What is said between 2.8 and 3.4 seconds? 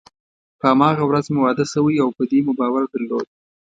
درلود.